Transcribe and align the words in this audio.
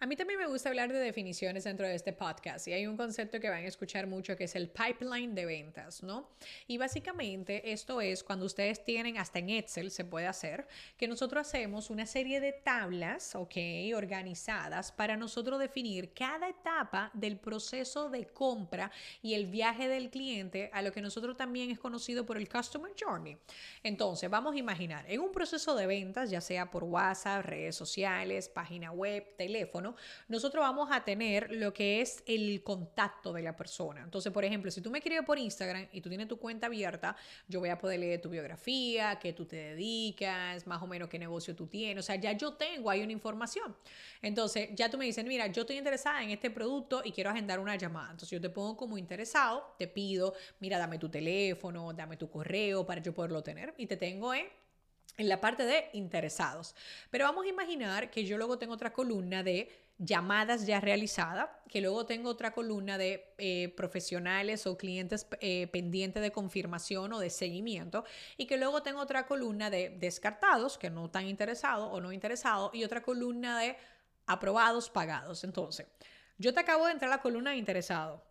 A 0.00 0.06
mí 0.06 0.14
también 0.14 0.38
me 0.38 0.46
gusta 0.46 0.68
hablar 0.68 0.92
de 0.92 1.00
definiciones 1.00 1.64
dentro 1.64 1.84
de 1.84 1.96
este 1.96 2.12
podcast 2.12 2.68
y 2.68 2.72
hay 2.72 2.86
un 2.86 2.96
concepto 2.96 3.40
que 3.40 3.50
van 3.50 3.64
a 3.64 3.66
escuchar 3.66 4.06
mucho 4.06 4.36
que 4.36 4.44
es 4.44 4.54
el 4.54 4.68
pipeline 4.68 5.34
de 5.34 5.44
ventas, 5.44 6.04
¿no? 6.04 6.28
Y 6.68 6.78
básicamente 6.78 7.72
esto 7.72 8.00
es 8.00 8.22
cuando 8.22 8.46
ustedes 8.46 8.84
tienen, 8.84 9.18
hasta 9.18 9.40
en 9.40 9.50
Excel 9.50 9.90
se 9.90 10.04
puede 10.04 10.28
hacer, 10.28 10.68
que 10.96 11.08
nosotros 11.08 11.48
hacemos 11.48 11.90
una 11.90 12.06
serie 12.06 12.38
de 12.40 12.52
tablas, 12.52 13.34
¿ok? 13.34 13.56
Organizadas 13.96 14.92
para 14.92 15.16
nosotros 15.16 15.58
definir 15.58 16.14
cada 16.14 16.48
etapa 16.48 17.10
del 17.12 17.36
proceso 17.36 18.08
de 18.08 18.28
compra 18.28 18.92
y 19.20 19.34
el 19.34 19.46
viaje 19.46 19.88
del 19.88 20.10
cliente 20.10 20.70
a 20.72 20.80
lo 20.80 20.92
que 20.92 21.00
nosotros 21.00 21.36
también 21.36 21.72
es 21.72 21.78
conocido 21.80 22.24
por 22.24 22.36
el 22.36 22.48
Customer 22.48 22.92
Journey. 22.96 23.36
Entonces, 23.82 24.30
vamos 24.30 24.54
a 24.54 24.58
imaginar, 24.58 25.04
en 25.08 25.18
un 25.18 25.32
proceso 25.32 25.74
de 25.74 25.88
ventas, 25.88 26.30
ya 26.30 26.40
sea 26.40 26.70
por 26.70 26.84
WhatsApp, 26.84 27.44
redes 27.44 27.74
sociales, 27.74 28.48
página 28.48 28.92
web, 28.92 29.34
teléfono, 29.36 29.87
nosotros 30.28 30.62
vamos 30.62 30.88
a 30.92 31.04
tener 31.04 31.50
lo 31.52 31.72
que 31.72 32.00
es 32.00 32.22
el 32.26 32.62
contacto 32.62 33.32
de 33.32 33.42
la 33.42 33.56
persona. 33.56 34.02
Entonces, 34.02 34.32
por 34.32 34.44
ejemplo, 34.44 34.70
si 34.70 34.80
tú 34.80 34.90
me 34.90 34.98
escribes 34.98 35.24
por 35.24 35.38
Instagram 35.38 35.88
y 35.92 36.00
tú 36.00 36.08
tienes 36.08 36.28
tu 36.28 36.38
cuenta 36.38 36.66
abierta, 36.66 37.16
yo 37.48 37.60
voy 37.60 37.68
a 37.68 37.78
poder 37.78 38.00
leer 38.00 38.20
tu 38.20 38.28
biografía, 38.28 39.18
qué 39.18 39.32
tú 39.32 39.44
te 39.44 39.56
dedicas, 39.56 40.66
más 40.66 40.82
o 40.82 40.86
menos 40.86 41.08
qué 41.08 41.18
negocio 41.18 41.54
tú 41.54 41.66
tienes. 41.66 42.04
O 42.04 42.06
sea, 42.06 42.16
ya 42.16 42.32
yo 42.32 42.54
tengo 42.54 42.90
ahí 42.90 43.02
una 43.02 43.12
información. 43.12 43.76
Entonces, 44.22 44.70
ya 44.74 44.90
tú 44.90 44.98
me 44.98 45.04
dices, 45.04 45.24
mira, 45.24 45.46
yo 45.46 45.62
estoy 45.62 45.76
interesada 45.76 46.22
en 46.22 46.30
este 46.30 46.50
producto 46.50 47.02
y 47.04 47.12
quiero 47.12 47.30
agendar 47.30 47.58
una 47.60 47.76
llamada. 47.76 48.10
Entonces, 48.10 48.30
yo 48.30 48.40
te 48.40 48.50
pongo 48.50 48.76
como 48.76 48.98
interesado, 48.98 49.74
te 49.78 49.88
pido, 49.88 50.34
mira, 50.60 50.78
dame 50.78 50.98
tu 50.98 51.08
teléfono, 51.08 51.92
dame 51.92 52.16
tu 52.16 52.30
correo 52.30 52.86
para 52.86 53.02
yo 53.02 53.14
poderlo 53.14 53.42
tener 53.42 53.74
y 53.76 53.86
te 53.86 53.96
tengo 53.96 54.34
en 54.34 54.46
en 55.18 55.28
la 55.28 55.40
parte 55.40 55.64
de 55.64 55.90
interesados. 55.92 56.74
Pero 57.10 57.24
vamos 57.24 57.44
a 57.44 57.48
imaginar 57.48 58.10
que 58.10 58.24
yo 58.24 58.38
luego 58.38 58.56
tengo 58.56 58.74
otra 58.74 58.92
columna 58.92 59.42
de 59.42 59.68
llamadas 59.98 60.64
ya 60.64 60.80
realizadas, 60.80 61.50
que 61.68 61.80
luego 61.80 62.06
tengo 62.06 62.30
otra 62.30 62.52
columna 62.52 62.96
de 62.96 63.34
eh, 63.36 63.74
profesionales 63.76 64.64
o 64.68 64.78
clientes 64.78 65.26
eh, 65.40 65.66
pendientes 65.66 66.22
de 66.22 66.30
confirmación 66.30 67.12
o 67.12 67.18
de 67.18 67.30
seguimiento, 67.30 68.04
y 68.36 68.46
que 68.46 68.56
luego 68.56 68.82
tengo 68.82 69.00
otra 69.00 69.26
columna 69.26 69.70
de 69.70 69.90
descartados, 69.90 70.78
que 70.78 70.88
no 70.88 71.06
están 71.06 71.26
interesados 71.26 71.88
o 71.92 72.00
no 72.00 72.12
interesados, 72.12 72.72
y 72.74 72.84
otra 72.84 73.02
columna 73.02 73.58
de 73.58 73.76
aprobados, 74.26 74.88
pagados. 74.88 75.42
Entonces, 75.42 75.86
yo 76.38 76.54
te 76.54 76.60
acabo 76.60 76.86
de 76.86 76.92
entrar 76.92 77.10
a 77.12 77.16
la 77.16 77.22
columna 77.22 77.50
de 77.50 77.56
interesado, 77.56 78.22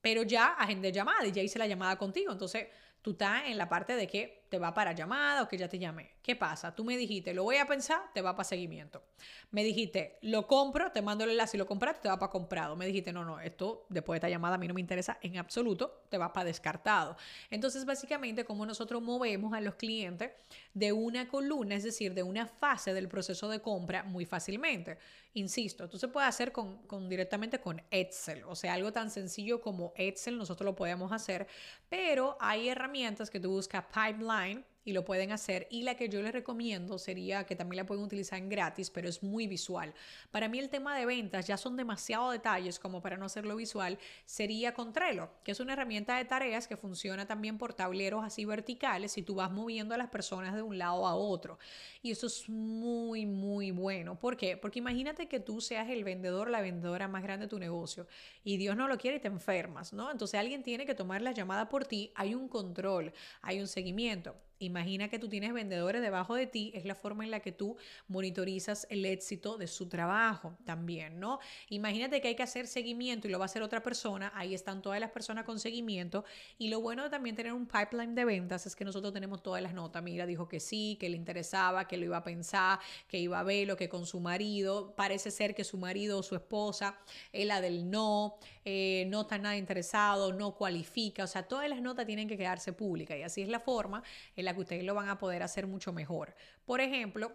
pero 0.00 0.22
ya 0.22 0.52
agendé 0.52 0.92
llamada 0.92 1.26
y 1.26 1.32
ya 1.32 1.42
hice 1.42 1.58
la 1.58 1.66
llamada 1.66 1.96
contigo. 1.96 2.30
Entonces, 2.30 2.68
tú 3.02 3.10
estás 3.10 3.46
en 3.46 3.58
la 3.58 3.68
parte 3.68 3.96
de 3.96 4.06
que 4.06 4.37
te 4.48 4.58
va 4.58 4.74
para 4.74 4.92
llamada 4.92 5.42
o 5.42 5.48
que 5.48 5.58
ya 5.58 5.68
te 5.68 5.78
llamé. 5.78 6.12
¿Qué 6.22 6.36
pasa? 6.36 6.74
Tú 6.74 6.84
me 6.84 6.96
dijiste, 6.96 7.32
lo 7.34 7.44
voy 7.44 7.56
a 7.56 7.66
pensar, 7.66 8.00
te 8.12 8.22
va 8.22 8.34
para 8.34 8.44
seguimiento. 8.44 9.02
Me 9.50 9.64
dijiste, 9.64 10.18
lo 10.22 10.46
compro, 10.46 10.92
te 10.92 11.02
mando 11.02 11.24
el 11.24 11.30
enlace 11.30 11.56
y 11.56 11.58
lo 11.58 11.66
compraste, 11.66 12.02
te 12.02 12.08
va 12.08 12.18
para 12.18 12.30
comprado. 12.30 12.76
Me 12.76 12.86
dijiste, 12.86 13.12
no, 13.12 13.24
no, 13.24 13.40
esto 13.40 13.86
después 13.88 14.16
de 14.16 14.26
esta 14.26 14.28
llamada 14.28 14.56
a 14.56 14.58
mí 14.58 14.68
no 14.68 14.74
me 14.74 14.80
interesa 14.80 15.18
en 15.22 15.38
absoluto, 15.38 16.04
te 16.08 16.18
va 16.18 16.32
para 16.32 16.46
descartado. 16.46 17.16
Entonces, 17.50 17.84
básicamente, 17.84 18.44
como 18.44 18.66
nosotros 18.66 19.02
movemos 19.02 19.52
a 19.54 19.60
los 19.60 19.74
clientes 19.76 20.32
de 20.74 20.92
una 20.92 21.28
columna, 21.28 21.74
es 21.74 21.84
decir, 21.84 22.14
de 22.14 22.22
una 22.22 22.46
fase 22.46 22.94
del 22.94 23.08
proceso 23.08 23.48
de 23.48 23.60
compra 23.60 24.02
muy 24.02 24.24
fácilmente. 24.24 24.98
Insisto, 25.34 25.84
esto 25.84 25.98
se 25.98 26.08
puede 26.08 26.26
hacer 26.26 26.52
con 26.52 27.08
directamente 27.08 27.60
con 27.60 27.82
Excel, 27.90 28.42
o 28.44 28.56
sea, 28.56 28.74
algo 28.74 28.92
tan 28.92 29.10
sencillo 29.10 29.60
como 29.60 29.92
Excel, 29.96 30.36
nosotros 30.36 30.64
lo 30.64 30.74
podemos 30.74 31.12
hacer, 31.12 31.46
pero 31.88 32.36
hay 32.40 32.68
herramientas 32.68 33.30
que 33.30 33.38
tú 33.38 33.50
buscas 33.50 33.84
pipeline 33.86 34.37
online. 34.38 34.64
Y 34.88 34.92
lo 34.94 35.04
pueden 35.04 35.32
hacer. 35.32 35.66
Y 35.70 35.82
la 35.82 35.96
que 35.96 36.08
yo 36.08 36.22
les 36.22 36.32
recomiendo 36.32 36.98
sería 36.98 37.44
que 37.44 37.54
también 37.54 37.82
la 37.82 37.86
pueden 37.86 38.02
utilizar 38.02 38.38
en 38.38 38.48
gratis, 38.48 38.88
pero 38.88 39.06
es 39.06 39.22
muy 39.22 39.46
visual. 39.46 39.92
Para 40.30 40.48
mí 40.48 40.58
el 40.58 40.70
tema 40.70 40.96
de 40.96 41.04
ventas 41.04 41.46
ya 41.46 41.58
son 41.58 41.76
demasiado 41.76 42.30
detalles 42.30 42.78
como 42.78 43.02
para 43.02 43.18
no 43.18 43.26
hacerlo 43.26 43.54
visual, 43.56 43.98
sería 44.24 44.72
con 44.72 44.94
Trello, 44.94 45.28
que 45.44 45.52
es 45.52 45.60
una 45.60 45.74
herramienta 45.74 46.16
de 46.16 46.24
tareas 46.24 46.66
que 46.66 46.78
funciona 46.78 47.26
también 47.26 47.58
por 47.58 47.74
tableros 47.74 48.24
así 48.24 48.46
verticales 48.46 49.18
y 49.18 49.22
tú 49.22 49.34
vas 49.34 49.50
moviendo 49.50 49.94
a 49.94 49.98
las 49.98 50.08
personas 50.08 50.54
de 50.54 50.62
un 50.62 50.78
lado 50.78 51.06
a 51.06 51.14
otro. 51.14 51.58
Y 52.00 52.10
eso 52.10 52.26
es 52.26 52.48
muy, 52.48 53.26
muy 53.26 53.70
bueno. 53.72 54.18
¿Por 54.18 54.38
qué? 54.38 54.56
Porque 54.56 54.78
imagínate 54.78 55.28
que 55.28 55.38
tú 55.38 55.60
seas 55.60 55.90
el 55.90 56.02
vendedor, 56.02 56.48
la 56.48 56.62
vendedora 56.62 57.08
más 57.08 57.22
grande 57.22 57.44
de 57.44 57.50
tu 57.50 57.58
negocio 57.58 58.06
y 58.42 58.56
Dios 58.56 58.74
no 58.74 58.88
lo 58.88 58.96
quiere 58.96 59.18
y 59.18 59.20
te 59.20 59.28
enfermas, 59.28 59.92
¿no? 59.92 60.10
Entonces 60.10 60.40
alguien 60.40 60.62
tiene 60.62 60.86
que 60.86 60.94
tomar 60.94 61.20
la 61.20 61.32
llamada 61.32 61.68
por 61.68 61.84
ti, 61.84 62.10
hay 62.14 62.34
un 62.34 62.48
control, 62.48 63.12
hay 63.42 63.60
un 63.60 63.66
seguimiento. 63.66 64.34
Imagina 64.60 65.08
que 65.08 65.18
tú 65.18 65.28
tienes 65.28 65.52
vendedores 65.52 66.02
debajo 66.02 66.34
de 66.34 66.46
ti, 66.46 66.72
es 66.74 66.84
la 66.84 66.96
forma 66.96 67.24
en 67.24 67.30
la 67.30 67.40
que 67.40 67.52
tú 67.52 67.76
monitorizas 68.08 68.86
el 68.90 69.04
éxito 69.04 69.56
de 69.56 69.68
su 69.68 69.88
trabajo 69.88 70.56
también, 70.64 71.20
¿no? 71.20 71.38
Imagínate 71.68 72.20
que 72.20 72.28
hay 72.28 72.34
que 72.34 72.42
hacer 72.42 72.66
seguimiento 72.66 73.28
y 73.28 73.30
lo 73.30 73.38
va 73.38 73.44
a 73.44 73.46
hacer 73.46 73.62
otra 73.62 73.82
persona, 73.82 74.32
ahí 74.34 74.54
están 74.54 74.82
todas 74.82 74.98
las 74.98 75.10
personas 75.10 75.44
con 75.44 75.60
seguimiento 75.60 76.24
y 76.58 76.68
lo 76.68 76.80
bueno 76.80 77.04
de 77.04 77.10
también 77.10 77.36
tener 77.36 77.52
un 77.52 77.66
pipeline 77.66 78.14
de 78.14 78.24
ventas 78.24 78.66
es 78.66 78.74
que 78.74 78.84
nosotros 78.84 79.12
tenemos 79.12 79.42
todas 79.42 79.62
las 79.62 79.74
notas, 79.74 80.02
mira, 80.02 80.26
dijo 80.26 80.48
que 80.48 80.58
sí, 80.58 80.96
que 80.98 81.08
le 81.08 81.16
interesaba, 81.16 81.86
que 81.86 81.96
lo 81.96 82.06
iba 82.06 82.16
a 82.16 82.24
pensar, 82.24 82.80
que 83.06 83.18
iba 83.18 83.38
a 83.38 83.44
verlo, 83.44 83.76
que 83.76 83.88
con 83.88 84.06
su 84.06 84.18
marido, 84.18 84.94
parece 84.96 85.30
ser 85.30 85.54
que 85.54 85.62
su 85.62 85.78
marido 85.78 86.18
o 86.18 86.22
su 86.22 86.34
esposa 86.34 86.98
es 87.32 87.46
la 87.46 87.60
del 87.60 87.90
no, 87.90 88.38
eh, 88.64 89.06
no 89.08 89.20
está 89.20 89.38
nada 89.38 89.56
interesado, 89.56 90.32
no 90.32 90.56
cualifica, 90.56 91.24
o 91.24 91.28
sea, 91.28 91.44
todas 91.44 91.68
las 91.68 91.80
notas 91.80 92.06
tienen 92.06 92.26
que 92.26 92.36
quedarse 92.36 92.72
públicas 92.72 93.16
y 93.16 93.22
así 93.22 93.42
es 93.42 93.48
la 93.48 93.60
forma 93.60 94.02
en 94.36 94.47
la 94.48 94.54
que 94.54 94.60
ustedes 94.60 94.84
lo 94.84 94.94
van 94.94 95.08
a 95.08 95.18
poder 95.18 95.42
hacer 95.42 95.66
mucho 95.66 95.92
mejor. 95.92 96.34
Por 96.64 96.80
ejemplo, 96.80 97.32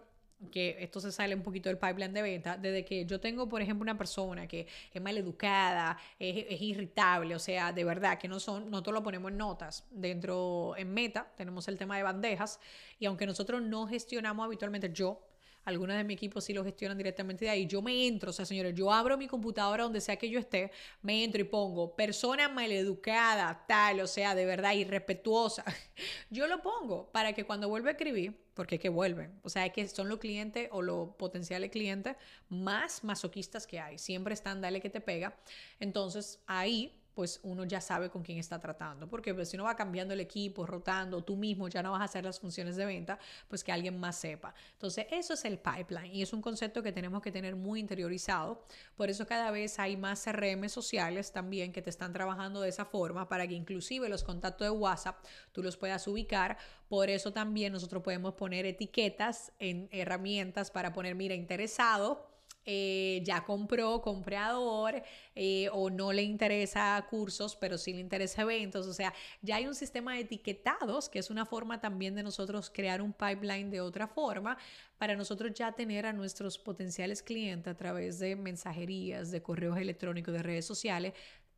que 0.50 0.76
esto 0.80 1.00
se 1.00 1.12
sale 1.12 1.34
un 1.34 1.42
poquito 1.42 1.68
del 1.68 1.78
pipeline 1.78 2.12
de 2.12 2.22
venta, 2.22 2.56
desde 2.56 2.84
que 2.84 3.06
yo 3.06 3.20
tengo, 3.20 3.48
por 3.48 3.62
ejemplo, 3.62 3.82
una 3.82 3.96
persona 3.96 4.46
que 4.46 4.66
es 4.92 5.02
mal 5.02 5.16
educada, 5.16 5.96
es, 6.18 6.46
es, 6.48 6.60
irritable, 6.60 7.34
o 7.34 7.38
sea, 7.38 7.72
de 7.72 7.84
verdad 7.84 8.18
que 8.18 8.28
no 8.28 8.40
son, 8.40 8.70
nosotros 8.70 8.94
lo 8.94 9.02
ponemos 9.02 9.30
en 9.30 9.38
notas. 9.38 9.86
Dentro, 9.90 10.74
en 10.76 10.92
Meta, 10.92 11.32
tenemos 11.36 11.68
el 11.68 11.78
tema 11.78 11.96
de 11.96 12.02
bandejas, 12.02 12.60
y 12.98 13.06
aunque 13.06 13.26
nosotros 13.26 13.62
no 13.62 13.86
gestionamos 13.86 14.44
habitualmente, 14.44 14.92
yo 14.92 15.20
algunas 15.64 15.96
de 15.96 16.04
mi 16.04 16.14
equipo 16.14 16.40
sí 16.40 16.52
lo 16.52 16.64
gestionan 16.64 16.96
directamente 16.96 17.44
de 17.44 17.50
ahí. 17.50 17.66
Yo 17.66 17.82
me 17.82 18.06
entro, 18.06 18.30
o 18.30 18.32
sea, 18.32 18.44
señores, 18.44 18.74
yo 18.74 18.92
abro 18.92 19.16
mi 19.16 19.26
computadora 19.26 19.84
donde 19.84 20.00
sea 20.00 20.16
que 20.16 20.28
yo 20.28 20.38
esté, 20.38 20.70
me 21.02 21.24
entro 21.24 21.40
y 21.40 21.44
pongo 21.44 21.94
persona 21.96 22.48
maleducada, 22.48 23.64
tal, 23.66 24.00
o 24.00 24.06
sea, 24.06 24.34
de 24.34 24.44
verdad 24.44 24.72
irrespetuosa. 24.72 25.64
Yo 26.30 26.46
lo 26.46 26.62
pongo 26.62 27.10
para 27.12 27.32
que 27.32 27.44
cuando 27.44 27.68
vuelva 27.68 27.90
a 27.90 27.92
escribir, 27.92 28.36
porque 28.54 28.76
es 28.76 28.80
que 28.80 28.88
vuelven, 28.88 29.38
o 29.42 29.48
sea, 29.48 29.66
es 29.66 29.72
que 29.72 29.86
son 29.88 30.08
los 30.08 30.18
clientes 30.18 30.68
o 30.72 30.82
los 30.82 31.10
potenciales 31.16 31.70
clientes 31.70 32.16
más 32.48 33.04
masoquistas 33.04 33.66
que 33.66 33.80
hay. 33.80 33.98
Siempre 33.98 34.34
están, 34.34 34.60
dale 34.60 34.80
que 34.80 34.90
te 34.90 35.00
pega. 35.00 35.36
Entonces, 35.80 36.40
ahí 36.46 37.03
pues 37.14 37.40
uno 37.42 37.64
ya 37.64 37.80
sabe 37.80 38.10
con 38.10 38.22
quién 38.22 38.38
está 38.38 38.58
tratando. 38.58 39.08
Porque 39.08 39.34
pues, 39.34 39.48
si 39.48 39.56
uno 39.56 39.64
va 39.64 39.76
cambiando 39.76 40.14
el 40.14 40.20
equipo, 40.20 40.66
rotando, 40.66 41.22
tú 41.22 41.36
mismo 41.36 41.68
ya 41.68 41.82
no 41.82 41.92
vas 41.92 42.00
a 42.00 42.04
hacer 42.04 42.24
las 42.24 42.40
funciones 42.40 42.76
de 42.76 42.84
venta, 42.86 43.18
pues 43.48 43.62
que 43.62 43.72
alguien 43.72 43.98
más 43.98 44.16
sepa. 44.16 44.54
Entonces, 44.72 45.06
eso 45.10 45.34
es 45.34 45.44
el 45.44 45.58
pipeline 45.58 46.14
y 46.14 46.22
es 46.22 46.32
un 46.32 46.42
concepto 46.42 46.82
que 46.82 46.92
tenemos 46.92 47.22
que 47.22 47.30
tener 47.30 47.56
muy 47.56 47.80
interiorizado. 47.80 48.64
Por 48.96 49.10
eso 49.10 49.26
cada 49.26 49.50
vez 49.50 49.78
hay 49.78 49.96
más 49.96 50.24
CRM 50.24 50.68
sociales 50.68 51.32
también 51.32 51.72
que 51.72 51.82
te 51.82 51.90
están 51.90 52.12
trabajando 52.12 52.60
de 52.60 52.68
esa 52.68 52.84
forma 52.84 53.28
para 53.28 53.46
que 53.46 53.54
inclusive 53.54 54.08
los 54.08 54.24
contactos 54.24 54.66
de 54.66 54.70
WhatsApp 54.70 55.24
tú 55.52 55.62
los 55.62 55.76
puedas 55.76 56.06
ubicar. 56.08 56.58
Por 56.88 57.08
eso 57.10 57.32
también 57.32 57.72
nosotros 57.72 58.02
podemos 58.02 58.34
poner 58.34 58.66
etiquetas 58.66 59.52
en 59.58 59.88
herramientas 59.92 60.70
para 60.70 60.92
poner, 60.92 61.14
mira, 61.14 61.34
interesado 61.34 62.33
eh, 62.66 63.20
ya 63.24 63.44
compró, 63.44 64.00
comprador, 64.00 65.02
eh, 65.34 65.68
o 65.72 65.90
no 65.90 66.12
le 66.12 66.22
interesa 66.22 67.06
cursos, 67.10 67.56
pero 67.56 67.76
sí 67.76 67.92
le 67.92 68.00
interesa 68.00 68.42
eventos. 68.42 68.86
O 68.86 68.94
sea, 68.94 69.12
ya 69.42 69.56
hay 69.56 69.66
un 69.66 69.74
sistema 69.74 70.14
de 70.14 70.20
etiquetados, 70.20 71.08
que 71.08 71.18
es 71.18 71.30
una 71.30 71.44
forma 71.44 71.80
también 71.80 72.14
de 72.14 72.22
nosotros 72.22 72.70
crear 72.72 73.02
un 73.02 73.12
pipeline 73.12 73.70
de 73.70 73.80
otra 73.80 74.08
forma, 74.08 74.56
para 74.98 75.16
nosotros 75.16 75.52
ya 75.54 75.72
tener 75.72 76.06
a 76.06 76.12
nuestros 76.12 76.58
potenciales 76.58 77.22
clientes 77.22 77.70
a 77.70 77.76
través 77.76 78.18
de 78.18 78.36
mensajerías, 78.36 79.30
de 79.30 79.42
correos 79.42 79.76
electrónicos, 79.78 80.32
de 80.32 80.42
redes 80.42 80.66
sociales, 80.66 81.12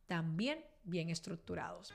también 0.07 0.63
bien 0.83 1.09
estructurados. 1.09 1.93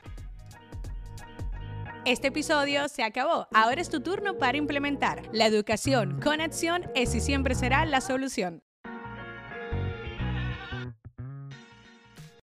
Este 2.05 2.29
episodio 2.29 2.88
se 2.88 3.05
acabó. 3.05 3.47
Ahora 3.53 3.81
es 3.81 3.88
tu 3.88 4.00
turno 4.00 4.37
para 4.37 4.58
implementar. 4.58 5.23
La 5.32 5.47
educación 5.47 6.20
con 6.20 6.41
acción 6.41 6.91
es 6.97 7.15
y 7.15 7.20
siempre 7.20 7.55
será 7.55 7.87
la 7.87 8.00
solución. 8.00 8.62